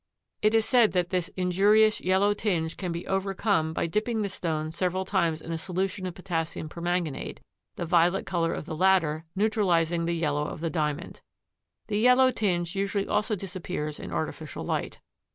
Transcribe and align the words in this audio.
It 0.41 0.55
is 0.55 0.65
said 0.65 0.93
that 0.93 1.11
this 1.11 1.27
injurious 1.37 2.01
yellow 2.01 2.33
tinge 2.33 2.75
can 2.75 2.91
be 2.91 3.05
overcome 3.05 3.71
by 3.71 3.85
dipping 3.85 4.23
the 4.23 4.29
stone 4.29 4.71
several 4.71 5.05
times 5.05 5.43
in 5.43 5.51
a 5.51 5.59
solution 5.59 6.07
of 6.07 6.15
potassium 6.15 6.69
permanganate, 6.69 7.37
the 7.75 7.85
violet 7.85 8.25
color 8.25 8.51
of 8.51 8.65
the 8.65 8.75
latter 8.75 9.25
neutralizing 9.35 10.05
the 10.05 10.15
yellow 10.15 10.45
of 10.47 10.59
the 10.59 10.71
Diamond. 10.71 11.21
The 11.85 11.99
yellow 11.99 12.31
tinge 12.31 12.75
usually 12.75 13.07
also 13.07 13.35
disappears 13.35 13.99
in 13.99 14.11
artificial 14.11 14.65
light. 14.65 15.01